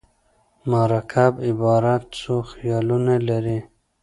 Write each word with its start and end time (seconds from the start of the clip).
مرکب 0.71 1.33
عبارت 1.49 2.03
څو 2.19 2.35
خیالونه 2.51 3.15
لري. 3.27 3.59